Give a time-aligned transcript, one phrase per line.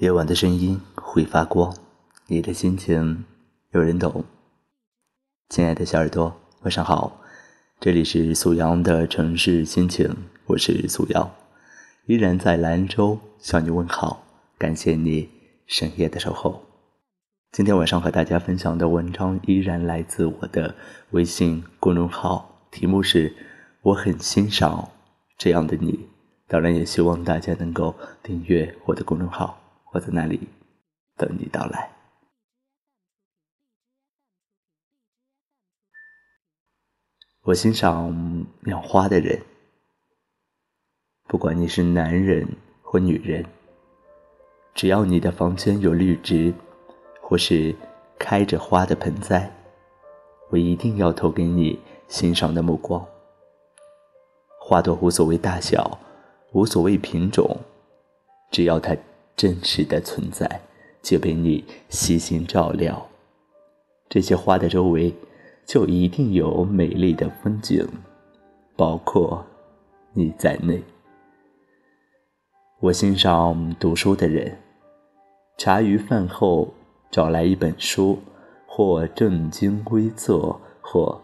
[0.00, 1.76] 夜晚的声音会发光，
[2.26, 3.22] 你的心情
[3.72, 4.24] 有人懂。
[5.50, 7.20] 亲爱的小耳朵，晚上好，
[7.78, 10.16] 这里是素阳的城市心情，
[10.46, 11.30] 我是素阳，
[12.06, 14.24] 依然在兰州向你问好，
[14.56, 15.28] 感谢你
[15.66, 16.62] 深夜的守候。
[17.52, 20.74] 今天晚上和大家分享的文章依然来自我的
[21.10, 23.36] 微信公众号，题目是
[23.84, 24.88] “我很欣赏
[25.36, 26.08] 这样的你”，
[26.48, 29.59] 当然也希望大家能够订阅我的公众号。
[29.92, 30.48] 我在那里
[31.16, 31.90] 等你到来。
[37.42, 39.42] 我欣赏养花的人，
[41.24, 42.46] 不管你是男人
[42.82, 43.44] 或女人，
[44.74, 46.54] 只要你的房间有绿植，
[47.20, 47.74] 或是
[48.18, 49.50] 开着花的盆栽，
[50.50, 53.04] 我一定要投给你欣赏的目光。
[54.60, 55.98] 花朵无所谓大小，
[56.52, 57.58] 无所谓品种，
[58.52, 58.96] 只要它。
[59.40, 60.60] 真实的存在
[61.00, 63.08] 就被你悉心照料，
[64.06, 65.14] 这些花的周围
[65.64, 67.88] 就一定有美丽的风景，
[68.76, 69.42] 包括
[70.12, 70.82] 你在内。
[72.80, 74.58] 我欣赏读书的人，
[75.56, 76.74] 茶余饭后
[77.10, 78.18] 找来一本书，
[78.66, 81.18] 或正襟危坐，或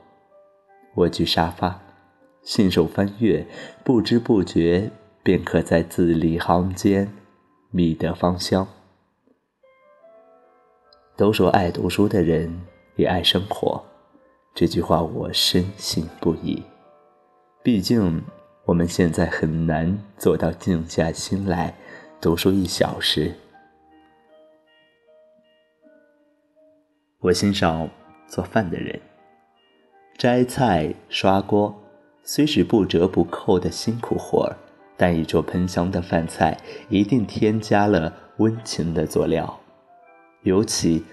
[0.95, 1.79] 蜗居沙发，
[2.41, 3.47] 信手翻阅，
[3.85, 4.91] 不知不觉
[5.23, 7.13] 便可在字里行间。
[7.77, 8.67] 觅得芳香。
[11.15, 12.63] 都说爱读书的人
[12.95, 13.85] 也爱生活，
[14.55, 16.63] 这句话我深信不疑。
[17.63, 18.25] 毕竟
[18.65, 21.75] 我们现在很难做到静下心来
[22.19, 23.35] 读书一小时。
[27.19, 27.91] 我欣赏
[28.27, 28.99] 做饭的人，
[30.17, 31.75] 摘菜、刷锅，
[32.23, 34.57] 虽是不折不扣的辛苦活儿。
[34.97, 36.59] 但一桌喷香的饭菜
[36.89, 39.61] 一定添加了温情的佐料，
[40.43, 41.05] 尤其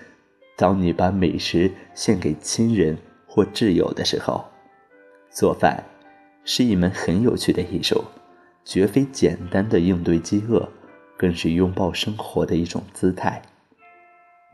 [0.56, 4.46] 当你把美食献给亲人或挚友的时候，
[5.30, 5.84] 做饭
[6.46, 8.03] 是一门很有趣的艺术，
[8.63, 10.69] 绝非简单的应对饥饿，
[11.18, 13.41] 更是拥抱生活的一种姿态。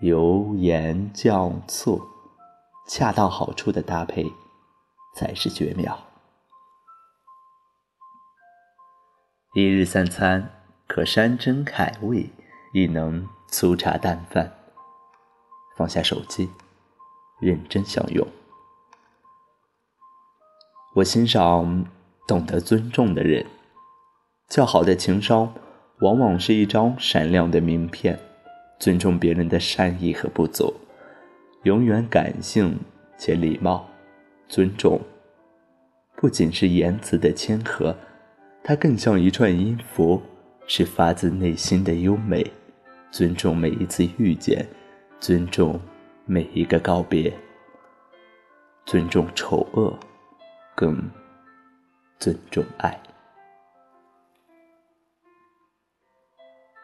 [0.01, 2.01] 油盐酱醋，
[2.87, 4.25] 恰到好处的搭配，
[5.15, 6.08] 才是绝妙。
[9.55, 10.47] 一日三餐
[10.85, 12.29] 可山珍海味，
[12.71, 14.53] 亦能粗茶淡饭。
[15.75, 16.47] 放下手机，
[17.39, 18.27] 认真享用。
[20.93, 21.83] 我欣赏
[22.27, 23.43] 懂得尊重的人。
[24.47, 25.51] 较好的情商，
[26.01, 28.19] 往往是一张闪亮的名片。
[28.79, 30.71] 尊重别人的善意和不足，
[31.63, 32.79] 永远感性
[33.17, 33.89] 且礼貌。
[34.47, 35.01] 尊重，
[36.15, 37.97] 不仅是言辞的谦和。
[38.69, 40.21] 它更像一串音符，
[40.67, 42.45] 是发自内心的优美。
[43.09, 44.63] 尊重每一次遇见，
[45.19, 45.81] 尊重
[46.27, 47.33] 每一个告别，
[48.85, 49.97] 尊重丑恶，
[50.75, 51.01] 更
[52.19, 52.95] 尊重爱。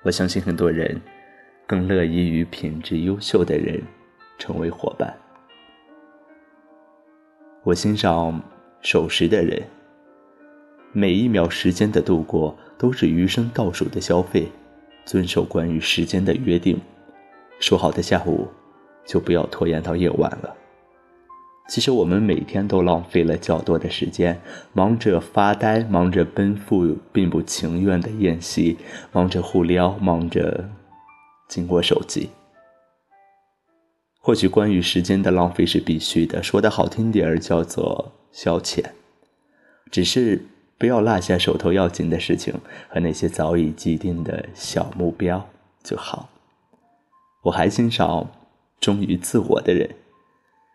[0.02, 1.00] 我相信很多人
[1.68, 3.80] 更乐意与品质优秀的人
[4.40, 5.16] 成为伙伴。
[7.62, 8.42] 我欣赏
[8.82, 9.62] 守时的人。
[10.98, 14.48] 每一秒时间的度过都是余生倒数的消费，
[15.04, 16.80] 遵守关于时间的约定，
[17.60, 18.48] 说好的下午
[19.06, 20.56] 就不要拖延到夜晚了。
[21.68, 24.40] 其实我们每天都浪费了较多的时间，
[24.72, 28.78] 忙着发呆，忙着奔赴并不情愿的宴席，
[29.12, 30.70] 忙着互撩，忙着
[31.50, 32.30] 经过手机。
[34.22, 38.82] 或许关于时间的浪费是必须的，说的好听点儿叫做消遣，
[39.92, 40.46] 只是。
[40.78, 42.54] 不要落下手头要紧的事情
[42.90, 45.50] 和那些早已既定的小目标
[45.84, 46.30] 就好。
[47.44, 48.30] 我还欣赏
[48.80, 49.90] 忠于自我的人。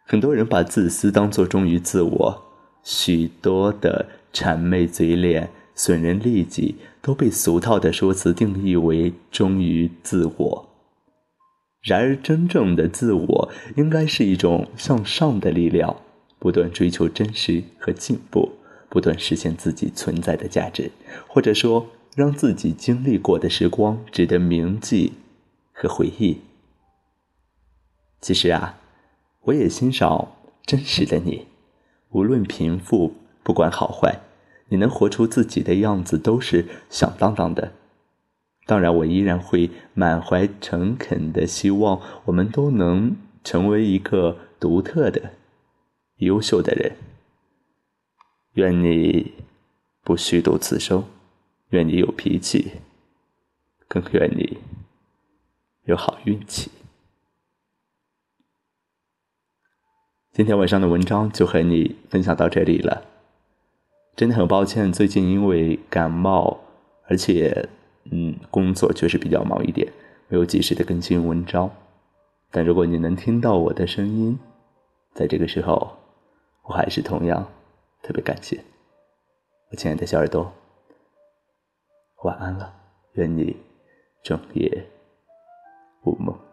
[0.06, 2.42] 很多人把自私当作忠于自我，
[2.82, 10.68] 许多的谄媚嘴脸、损人利己，都被俗套的说辞定义为忠于自我。
[11.82, 15.96] 然而，真正的自我应该是一种向上的力量，
[16.38, 18.50] 不断追求真实和进步。
[18.90, 20.90] 不断实现自己存在的价值，
[21.26, 25.12] 或者说让自己经历过的时光值得铭记
[25.72, 26.38] 和回忆。
[28.20, 28.78] 其实啊，
[29.44, 30.32] 我也欣赏
[30.66, 31.46] 真实的你，
[32.10, 34.20] 无论贫富，不管好坏，
[34.68, 37.72] 你能活出自己的样子都是响当当的。
[38.66, 45.30] 当然，我依然会满怀诚恳的希望，我们都能成为一个独特的、
[46.18, 46.92] 优秀的人。
[48.60, 49.32] 愿你
[50.02, 51.02] 不虚度此生，
[51.70, 52.72] 愿你有脾气，
[53.88, 54.58] 更愿你
[55.84, 56.70] 有好运气。
[60.30, 63.02] 今天晚上的文章就和你分享到这里了。
[64.14, 66.60] 真的很抱歉，最近因为感冒，
[67.08, 67.66] 而且
[68.10, 69.90] 嗯，工作确实比较忙一点，
[70.28, 71.70] 没有及时的更新文章。
[72.50, 74.38] 但如果你能听到我的声音，
[75.14, 75.96] 在这个时候，
[76.64, 77.50] 我还是同样
[78.02, 78.62] 特别感谢
[79.70, 80.52] 我亲爱的小耳朵。
[82.24, 82.74] 晚安了，
[83.12, 83.56] 愿你
[84.22, 84.86] 整夜
[86.04, 86.49] 无梦。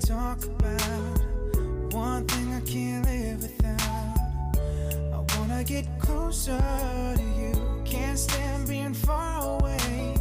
[0.00, 1.22] Talk about
[1.92, 4.58] one thing I can't live without.
[5.14, 6.58] I wanna get closer
[7.16, 7.82] to you.
[7.84, 10.14] Can't stand being far away.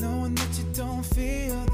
[0.00, 1.73] Knowing that you don't feel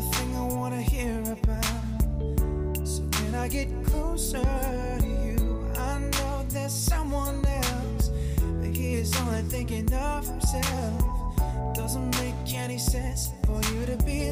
[0.00, 2.86] only thing I wanna hear about.
[2.86, 8.10] So when I get closer to you, I know there's someone else,
[8.60, 11.74] but he is only thinking of himself.
[11.74, 14.28] Doesn't make any sense for you to be